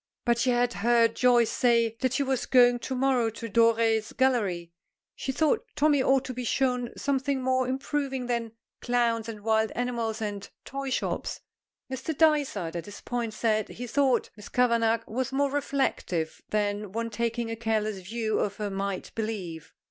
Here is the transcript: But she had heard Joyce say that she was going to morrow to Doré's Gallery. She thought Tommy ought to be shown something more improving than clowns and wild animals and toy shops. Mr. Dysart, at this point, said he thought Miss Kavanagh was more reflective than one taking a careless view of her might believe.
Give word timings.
But 0.25 0.39
she 0.39 0.49
had 0.49 0.73
heard 0.73 1.15
Joyce 1.15 1.51
say 1.51 1.95
that 1.99 2.13
she 2.13 2.23
was 2.23 2.47
going 2.47 2.79
to 2.79 2.95
morrow 2.95 3.29
to 3.29 3.47
Doré's 3.47 4.13
Gallery. 4.13 4.73
She 5.15 5.31
thought 5.31 5.63
Tommy 5.75 6.01
ought 6.01 6.25
to 6.25 6.33
be 6.33 6.43
shown 6.43 6.89
something 6.97 7.43
more 7.43 7.67
improving 7.67 8.25
than 8.25 8.53
clowns 8.81 9.29
and 9.29 9.41
wild 9.41 9.69
animals 9.75 10.19
and 10.19 10.49
toy 10.65 10.89
shops. 10.89 11.41
Mr. 11.87 12.17
Dysart, 12.17 12.75
at 12.75 12.85
this 12.85 12.99
point, 13.01 13.35
said 13.35 13.69
he 13.69 13.85
thought 13.85 14.31
Miss 14.35 14.49
Kavanagh 14.49 15.03
was 15.05 15.31
more 15.31 15.51
reflective 15.51 16.41
than 16.49 16.91
one 16.93 17.11
taking 17.11 17.51
a 17.51 17.55
careless 17.55 17.99
view 17.99 18.39
of 18.39 18.55
her 18.55 18.71
might 18.71 19.11
believe. 19.13 19.71